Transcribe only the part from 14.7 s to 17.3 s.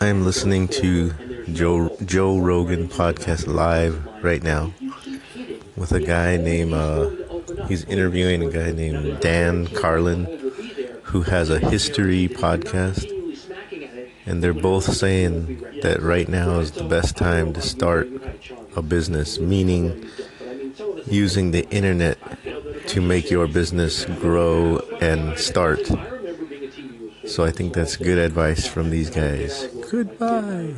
saying that right now is the best